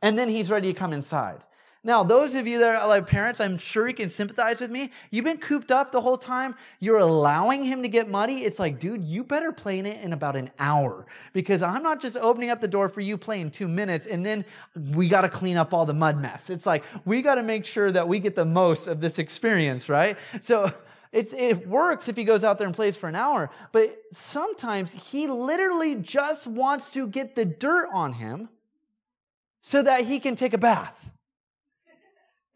[0.00, 1.42] and then he's ready to come inside.
[1.88, 4.90] Now, those of you that are like parents, I'm sure you can sympathize with me.
[5.10, 6.54] You've been cooped up the whole time.
[6.80, 8.40] You're allowing him to get muddy.
[8.40, 12.02] It's like, dude, you better play in it in about an hour because I'm not
[12.02, 14.44] just opening up the door for you playing two minutes and then
[14.92, 16.50] we got to clean up all the mud mess.
[16.50, 19.88] It's like, we got to make sure that we get the most of this experience,
[19.88, 20.18] right?
[20.42, 20.70] So,
[21.10, 24.92] it's, it works if he goes out there and plays for an hour, but sometimes
[24.92, 28.50] he literally just wants to get the dirt on him
[29.62, 31.12] so that he can take a bath.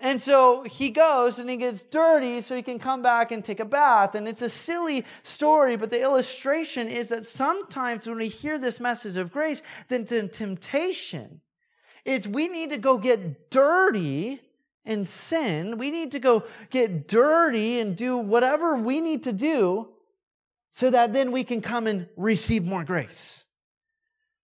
[0.03, 3.61] And so he goes and he gets dirty so he can come back and take
[3.61, 4.17] a bath.
[4.17, 8.81] And it's a silly story, but the illustration is that sometimes when we hear this
[8.81, 11.41] message of grace, then the temptation
[12.05, 14.41] is we need to go get dirty
[14.85, 15.79] and sin.
[15.79, 19.89] We need to go get dirty and do whatever we need to do
[20.73, 23.45] so that then we can come and receive more grace.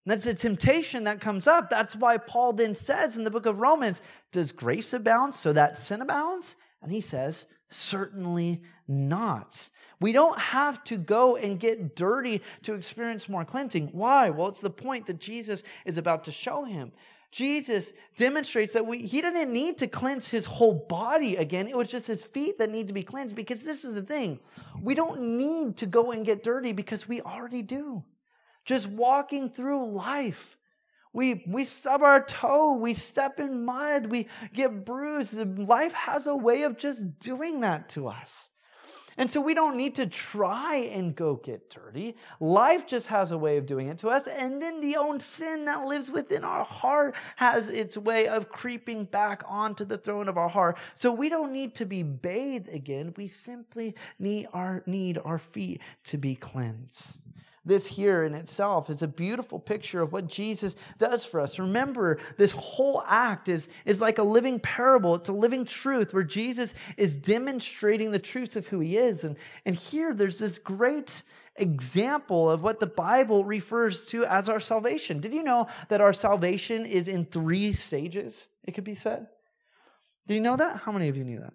[0.09, 1.69] And that's a temptation that comes up.
[1.69, 4.01] That's why Paul then says in the book of Romans,
[4.33, 6.57] Does grace abound so that sin abounds?
[6.81, 9.69] And he says, Certainly not.
[10.01, 13.89] We don't have to go and get dirty to experience more cleansing.
[13.93, 14.31] Why?
[14.31, 16.93] Well, it's the point that Jesus is about to show him.
[17.31, 21.69] Jesus demonstrates that we, he didn't need to cleanse his whole body again.
[21.69, 24.41] It was just his feet that need to be cleansed because this is the thing.
[24.81, 28.05] We don't need to go and get dirty because we already do.
[28.69, 30.59] Just walking through life.
[31.15, 35.59] We, we stub our toe, we step in mud, we get bruised.
[35.59, 38.51] Life has a way of just doing that to us.
[39.17, 42.15] And so we don't need to try and go get dirty.
[42.41, 44.27] Life just has a way of doing it to us.
[44.27, 49.07] And then the own sin that lives within our heart has its way of creeping
[49.07, 50.77] back onto the throne of our heart.
[50.95, 53.15] So we don't need to be bathed again.
[53.17, 57.23] We simply need our, need our feet to be cleansed.
[57.69, 61.59] This here in itself is a beautiful picture of what Jesus does for us.
[61.59, 65.15] Remember, this whole act is, is like a living parable.
[65.15, 69.23] It's a living truth where Jesus is demonstrating the truth of who he is.
[69.23, 71.23] And, and here there's this great
[71.57, 75.21] example of what the Bible refers to as our salvation.
[75.21, 78.49] Did you know that our salvation is in three stages?
[78.65, 79.27] It could be said.
[80.27, 80.79] Do you know that?
[80.79, 81.53] How many of you knew that?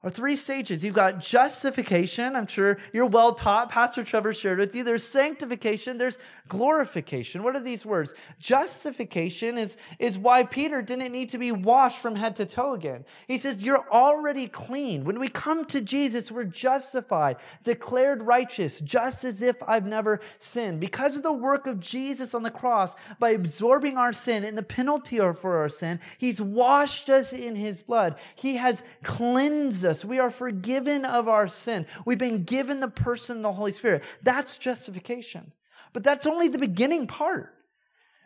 [0.00, 0.84] Or three stages.
[0.84, 2.36] You've got justification.
[2.36, 3.68] I'm sure you're well taught.
[3.68, 4.84] Pastor Trevor shared with you.
[4.84, 5.98] There's sanctification.
[5.98, 7.42] There's glorification.
[7.42, 8.14] What are these words?
[8.38, 13.04] Justification is, is why Peter didn't need to be washed from head to toe again.
[13.26, 15.02] He says, You're already clean.
[15.02, 20.78] When we come to Jesus, we're justified, declared righteous, just as if I've never sinned.
[20.78, 24.62] Because of the work of Jesus on the cross, by absorbing our sin and the
[24.62, 28.14] penalty for our sin, He's washed us in His blood.
[28.36, 29.87] He has cleansed.
[30.04, 31.86] We are forgiven of our sin.
[32.04, 34.02] We've been given the person, the Holy Spirit.
[34.22, 35.52] That's justification.
[35.92, 37.54] But that's only the beginning part.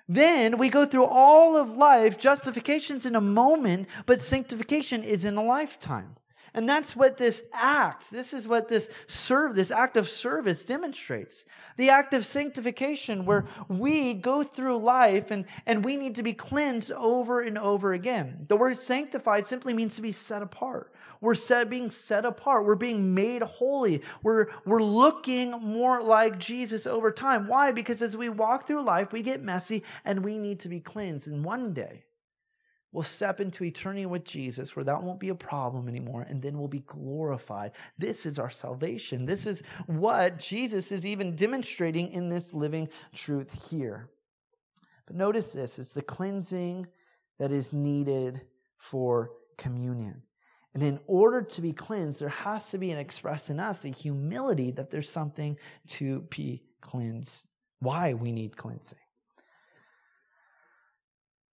[0.08, 2.18] Then we go through all of life.
[2.18, 6.16] Justification's in a moment, but sanctification is in a lifetime.
[6.54, 11.46] And that's what this act, this is what this serve, this act of service demonstrates.
[11.78, 16.34] The act of sanctification where we go through life and, and we need to be
[16.34, 18.44] cleansed over and over again.
[18.48, 20.92] The word sanctified simply means to be set apart.
[21.22, 22.66] We're set, being set apart.
[22.66, 24.02] We're being made holy.
[24.24, 27.46] We're, we're looking more like Jesus over time.
[27.46, 27.70] Why?
[27.70, 31.28] Because as we walk through life, we get messy and we need to be cleansed.
[31.28, 32.02] And one day,
[32.90, 36.58] we'll step into eternity with Jesus where that won't be a problem anymore, and then
[36.58, 37.70] we'll be glorified.
[37.96, 39.24] This is our salvation.
[39.24, 44.10] This is what Jesus is even demonstrating in this living truth here.
[45.06, 46.88] But notice this it's the cleansing
[47.38, 48.42] that is needed
[48.76, 50.22] for communion.
[50.74, 53.90] And in order to be cleansed, there has to be an express in us the
[53.90, 55.58] humility that there's something
[55.88, 57.46] to be cleansed.
[57.80, 58.98] Why we need cleansing.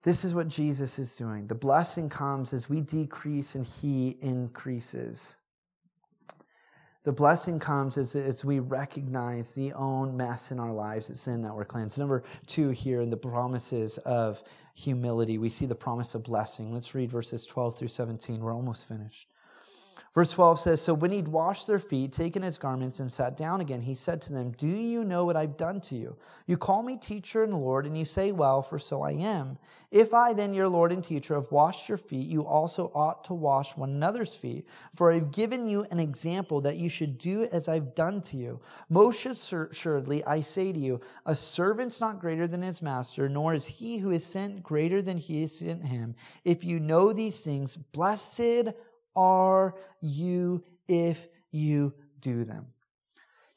[0.03, 1.47] This is what Jesus is doing.
[1.47, 5.35] The blessing comes as we decrease and he increases.
[7.03, 11.41] The blessing comes as, as we recognize the own mess in our lives, it's sin
[11.41, 11.97] that we're cleansed.
[11.97, 14.43] Number two here in the promises of
[14.79, 16.73] humility, we see the promise of blessing.
[16.73, 18.39] Let's read verses 12 through 17.
[18.39, 19.27] We're almost finished.
[20.13, 23.61] Verse 12 says, So when he'd washed their feet, taken his garments, and sat down
[23.61, 26.17] again, he said to them, Do you know what I've done to you?
[26.47, 29.57] You call me teacher and Lord, and you say, Well, for so I am.
[29.91, 33.33] If I, then, your Lord and teacher, have washed your feet, you also ought to
[33.33, 34.67] wash one another's feet.
[34.93, 38.59] For I've given you an example that you should do as I've done to you.
[38.87, 43.65] Most assuredly, I say to you, a servant's not greater than his master, nor is
[43.65, 46.13] he who is sent greater than he is sent him.
[46.45, 48.69] If you know these things, blessed
[49.15, 52.67] are you if you do them?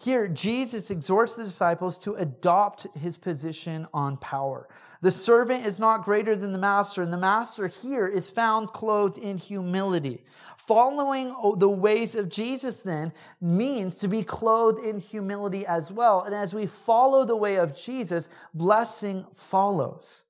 [0.03, 4.69] Here, Jesus exhorts the disciples to adopt his position on power.
[5.01, 9.17] The servant is not greater than the master, and the master here is found clothed
[9.17, 10.25] in humility.
[10.57, 16.23] Following the ways of Jesus then means to be clothed in humility as well.
[16.23, 20.25] And as we follow the way of Jesus, blessing follows.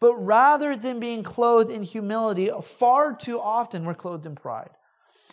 [0.00, 4.70] But rather than being clothed in humility, far too often we're clothed in pride.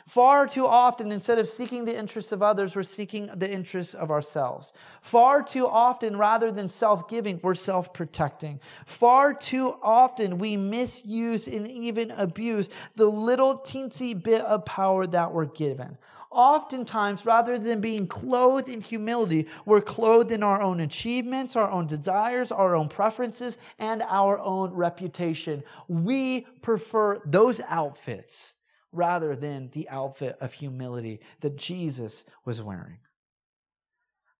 [0.07, 4.09] Far too often, instead of seeking the interests of others, we're seeking the interests of
[4.09, 4.71] ourselves.
[5.01, 8.61] Far too often, rather than self giving, we're self protecting.
[8.85, 15.33] Far too often, we misuse and even abuse the little teensy bit of power that
[15.33, 15.97] we're given.
[16.31, 21.87] Oftentimes, rather than being clothed in humility, we're clothed in our own achievements, our own
[21.87, 25.63] desires, our own preferences, and our own reputation.
[25.87, 28.55] We prefer those outfits
[28.91, 32.99] rather than the outfit of humility that Jesus was wearing.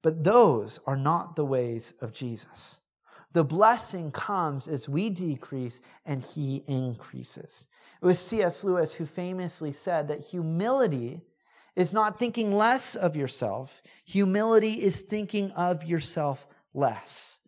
[0.02, 2.82] But those are not the ways of Jesus.
[3.34, 7.68] The blessing comes as we decrease and he increases.
[8.02, 8.64] It was C.S.
[8.64, 11.22] Lewis who famously said that humility
[11.78, 17.40] is not thinking less of yourself, humility is thinking of yourself less.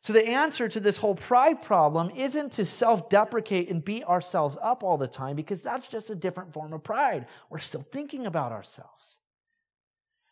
[0.00, 4.58] So, the answer to this whole pride problem isn't to self deprecate and beat ourselves
[4.60, 7.26] up all the time because that's just a different form of pride.
[7.50, 9.16] We're still thinking about ourselves.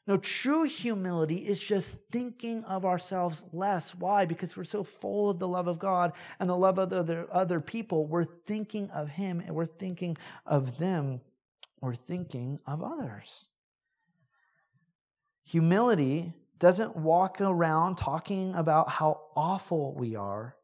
[0.08, 3.94] No, true humility is just thinking of ourselves less.
[3.94, 4.24] Why?
[4.24, 7.60] Because we're so full of the love of God and the love of other, other
[7.60, 8.06] people.
[8.06, 10.16] We're thinking of Him and we're thinking
[10.46, 11.20] of them.
[11.80, 13.46] We're thinking of others.
[15.44, 20.56] Humility doesn't walk around talking about how awful we are.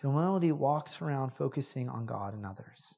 [0.00, 2.96] Humility walks around focusing on God and others.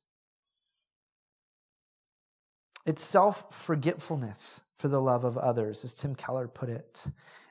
[2.87, 7.07] It's self forgetfulness for the love of others, as Tim Keller put it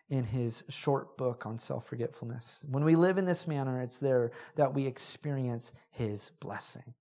[0.09, 2.59] in his short book on self forgetfulness.
[2.67, 6.95] When we live in this manner, it's there that we experience his blessing.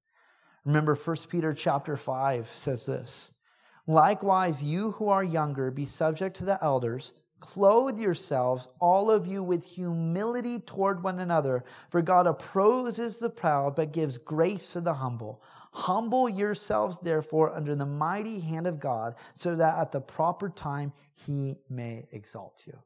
[0.69, 3.33] Remember 1 Peter chapter 5 says this.
[3.87, 7.15] Likewise, you who are younger, be subject to the elders.
[7.41, 13.77] Clothe yourselves, all of you, with humility toward one another, for God opposes the proud,
[13.77, 15.43] but gives grace to the humble.
[15.73, 20.93] Humble yourselves, therefore, under the mighty hand of God, so that at the proper time
[21.15, 22.79] he may exalt you.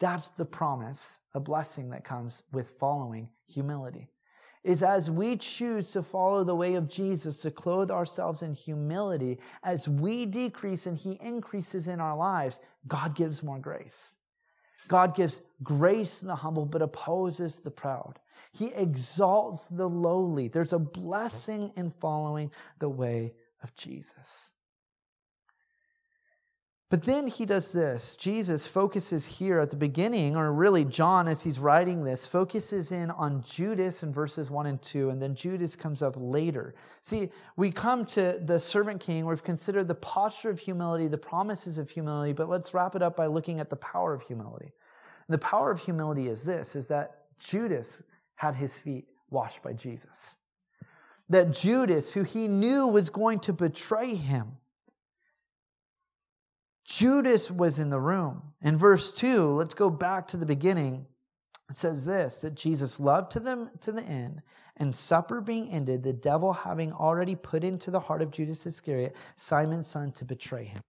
[0.00, 4.08] That's the promise, a blessing that comes with following humility
[4.62, 9.38] is as we choose to follow the way of Jesus, to clothe ourselves in humility,
[9.62, 14.16] as we decrease and He increases in our lives, God gives more grace.
[14.88, 18.18] God gives grace to the humble, but opposes the proud.
[18.52, 20.48] He exalts the lowly.
[20.48, 22.50] There's a blessing in following
[22.80, 24.52] the way of Jesus.
[26.90, 28.16] But then he does this.
[28.16, 33.12] Jesus focuses here at the beginning, or really John, as he's writing this, focuses in
[33.12, 36.74] on Judas in verses 1 and 2, and then Judas comes up later.
[37.02, 41.78] See, we come to the servant king, we've considered the posture of humility, the promises
[41.78, 44.72] of humility, but let's wrap it up by looking at the power of humility.
[45.28, 48.02] And the power of humility is this, is that Judas
[48.34, 50.38] had his feet washed by Jesus.
[51.28, 54.56] That Judas, who he knew was going to betray him,
[57.00, 58.42] Judas was in the room.
[58.60, 61.06] In verse 2, let's go back to the beginning.
[61.70, 64.42] It says this that Jesus loved to them to the end,
[64.76, 69.16] and supper being ended, the devil having already put into the heart of Judas Iscariot,
[69.34, 70.82] Simon's son, to betray him.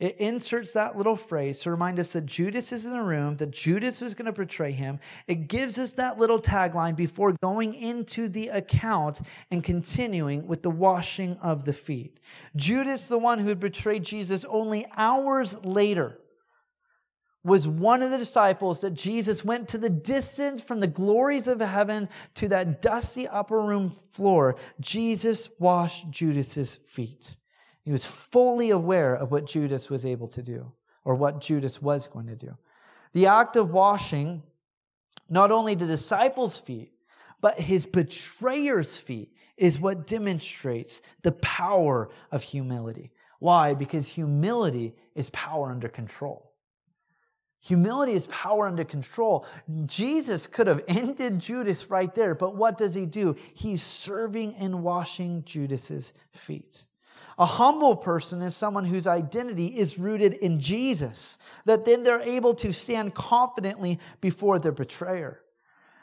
[0.00, 3.50] It inserts that little phrase to remind us that Judas is in the room, that
[3.50, 5.00] Judas was going to betray him.
[5.26, 9.20] It gives us that little tagline before going into the account
[9.50, 12.20] and continuing with the washing of the feet.
[12.54, 16.18] Judas, the one who had betrayed Jesus only hours later,
[17.42, 21.60] was one of the disciples that Jesus went to the distance from the glories of
[21.60, 24.56] heaven to that dusty upper room floor.
[24.80, 27.36] Jesus washed Judas's feet.
[27.88, 30.72] He was fully aware of what Judas was able to do,
[31.06, 32.58] or what Judas was going to do.
[33.14, 34.42] The act of washing
[35.30, 36.92] not only the disciples' feet,
[37.40, 43.10] but his betrayer's feet is what demonstrates the power of humility.
[43.38, 43.72] Why?
[43.72, 46.52] Because humility is power under control.
[47.60, 49.46] Humility is power under control.
[49.86, 53.34] Jesus could have ended Judas right there, but what does he do?
[53.54, 56.84] He's serving and washing Judas's feet.
[57.38, 62.54] A humble person is someone whose identity is rooted in Jesus, that then they're able
[62.54, 65.40] to stand confidently before their betrayer.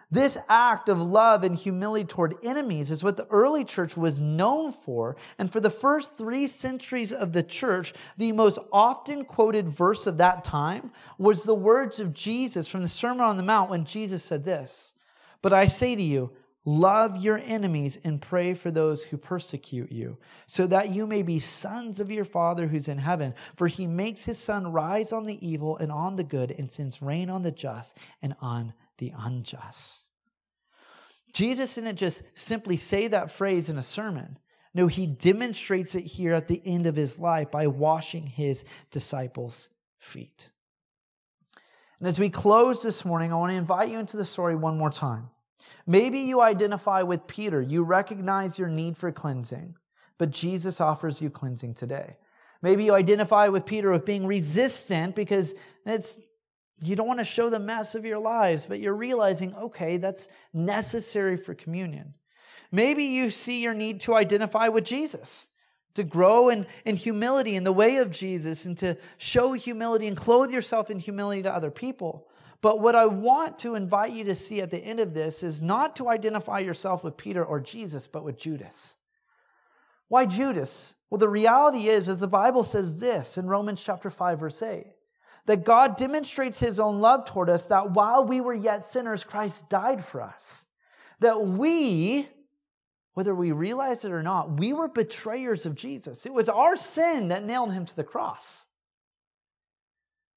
[0.09, 4.71] This act of love and humility toward enemies is what the early church was known
[4.71, 5.17] for.
[5.37, 10.17] And for the first three centuries of the church, the most often quoted verse of
[10.19, 14.23] that time was the words of Jesus from the Sermon on the Mount when Jesus
[14.23, 14.93] said this
[15.41, 16.31] But I say to you,
[16.67, 21.37] Love your enemies and pray for those who persecute you, so that you may be
[21.37, 23.35] sons of your Father who's in heaven.
[23.55, 27.03] For he makes his sun rise on the evil and on the good, and sends
[27.03, 30.07] rain on the just and on the unjust.
[31.33, 34.39] Jesus didn't just simply say that phrase in a sermon.
[34.73, 39.69] No, he demonstrates it here at the end of his life by washing his disciples'
[39.99, 40.49] feet.
[41.99, 44.77] And as we close this morning, I want to invite you into the story one
[44.77, 45.29] more time.
[45.87, 47.61] Maybe you identify with Peter.
[47.61, 49.75] You recognize your need for cleansing,
[50.17, 52.17] but Jesus offers you cleansing today.
[52.61, 55.53] Maybe you identify with Peter with being resistant because
[55.85, 56.19] it's
[56.83, 60.27] you don't want to show the mess of your lives, but you're realizing, okay, that's
[60.53, 62.15] necessary for communion.
[62.71, 65.47] Maybe you see your need to identify with Jesus,
[65.93, 70.17] to grow in, in humility in the way of Jesus, and to show humility and
[70.17, 72.27] clothe yourself in humility to other people.
[72.65, 75.61] But what I want to invite you to see at the end of this is
[75.61, 78.97] not to identify yourself with Peter or Jesus, but with Judas.
[80.07, 80.95] Why Judas?
[81.11, 84.87] Well, the reality is, as the Bible says this in Romans chapter 5, verse 8
[85.45, 89.69] that God demonstrates his own love toward us that while we were yet sinners, Christ
[89.69, 90.65] died for us.
[91.19, 92.27] That we,
[93.13, 96.25] whether we realize it or not, we were betrayers of Jesus.
[96.25, 98.65] It was our sin that nailed him to the cross.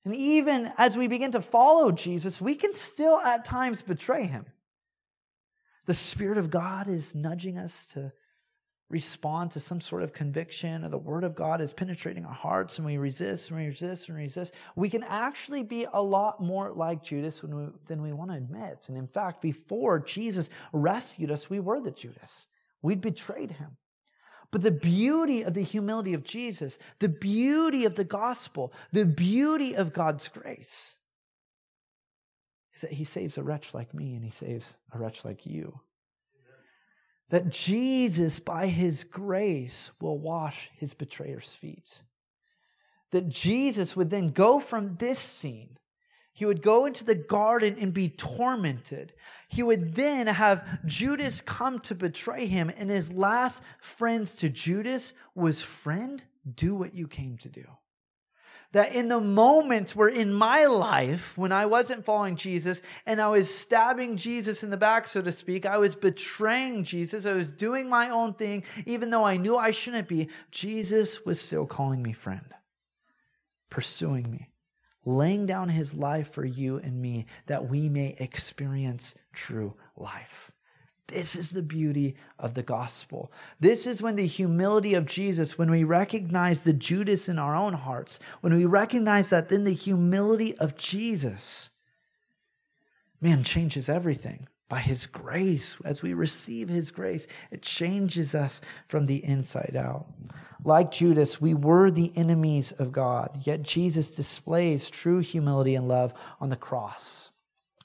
[0.09, 4.46] And even as we begin to follow Jesus, we can still at times betray him.
[5.84, 8.11] The Spirit of God is nudging us to
[8.88, 12.78] respond to some sort of conviction or the word of God is penetrating our hearts
[12.78, 16.72] and we resist and we resist and resist, we can actually be a lot more
[16.72, 18.86] like Judas we, than we want to admit.
[18.88, 22.46] And in fact, before Jesus rescued us, we were the Judas.
[22.80, 23.76] We'd betrayed him.
[24.51, 29.74] But the beauty of the humility of Jesus, the beauty of the gospel, the beauty
[29.74, 30.96] of God's grace
[32.74, 35.80] is that he saves a wretch like me and he saves a wretch like you
[37.30, 42.03] that Jesus, by his grace, will wash his betrayer's feet.
[43.11, 45.78] That Jesus would then go from this scene.
[46.39, 49.12] He would go into the garden and be tormented.
[49.49, 52.70] He would then have Judas come to betray him.
[52.76, 56.22] And his last friends to Judas was, Friend,
[56.55, 57.64] do what you came to do
[58.70, 63.30] that in the moments where in my life, when I wasn't following Jesus and I
[63.30, 67.51] was stabbing Jesus in the back, so to speak, I was betraying Jesus, I was
[67.51, 72.01] doing my own thing, even though I knew I shouldn't be, Jesus was still calling
[72.01, 72.55] me friend,
[73.70, 74.51] pursuing me,
[75.09, 80.52] laying down his life for you and me that we may experience true life.
[81.06, 83.32] This is the beauty of the gospel.
[83.59, 87.72] This is when the humility of Jesus, when we recognize the Judas in our own
[87.72, 91.70] hearts, when we recognize that, then the humility of Jesus,
[93.22, 94.46] man, changes everything.
[94.68, 100.06] By his grace, as we receive his grace, it changes us from the inside out.
[100.62, 106.12] Like Judas, we were the enemies of God, yet Jesus displays true humility and love
[106.40, 107.30] on the cross,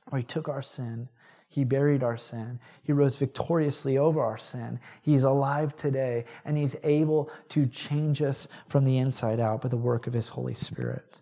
[0.10, 1.08] where he took our sin
[1.54, 2.60] he buried our sin.
[2.82, 4.80] He rose victoriously over our sin.
[5.04, 9.78] He's alive today, and He's able to change us from the inside out by the
[9.78, 11.20] work of His Holy Spirit.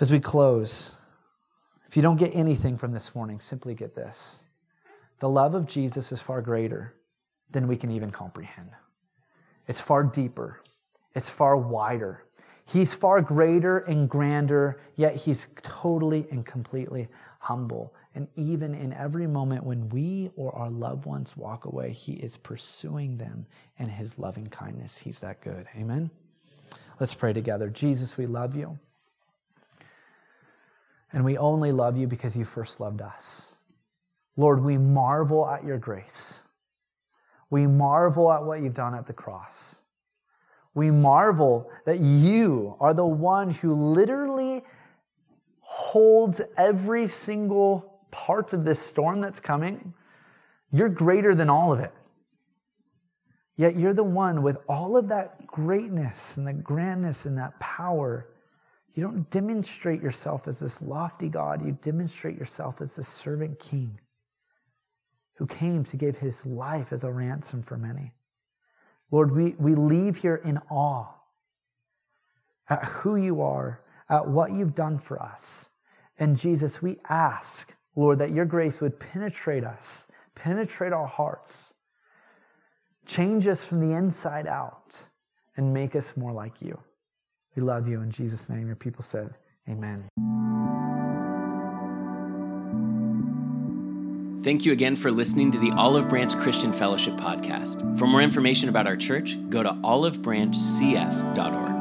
[0.00, 0.96] As we close,
[1.92, 4.44] if you don't get anything from this morning, simply get this
[5.18, 6.94] the love of Jesus is far greater
[7.50, 8.70] than we can even comprehend,
[9.68, 10.62] it's far deeper,
[11.14, 12.24] it's far wider.
[12.64, 17.08] He's far greater and grander, yet he's totally and completely
[17.40, 22.14] humble and even in every moment when we or our loved ones walk away, He
[22.14, 23.46] is pursuing them
[23.78, 24.98] in His loving kindness.
[24.98, 25.66] He's that good.
[25.76, 26.10] Amen?
[27.00, 27.68] Let's pray together.
[27.70, 28.78] Jesus, we love you.
[31.12, 33.56] And we only love you because you first loved us.
[34.36, 36.44] Lord, we marvel at your grace.
[37.50, 39.82] We marvel at what you've done at the cross.
[40.74, 44.62] We marvel that you are the one who literally
[45.60, 49.94] holds every single part of this storm that's coming,
[50.70, 51.92] you're greater than all of it.
[53.56, 58.28] Yet you're the one with all of that greatness and the grandness and that power.
[58.94, 61.64] You don't demonstrate yourself as this lofty God.
[61.64, 63.98] You demonstrate yourself as this servant king
[65.36, 68.12] who came to give his life as a ransom for many.
[69.10, 71.14] Lord, we, we leave here in awe
[72.68, 75.70] at who you are, at what you've done for us.
[76.18, 81.74] And Jesus, we ask Lord, that your grace would penetrate us, penetrate our hearts,
[83.06, 85.08] change us from the inside out,
[85.56, 86.78] and make us more like you.
[87.54, 88.00] We love you.
[88.00, 89.34] In Jesus' name, your people said,
[89.68, 90.08] Amen.
[94.42, 97.96] Thank you again for listening to the Olive Branch Christian Fellowship podcast.
[97.96, 101.71] For more information about our church, go to olivebranchcf.org.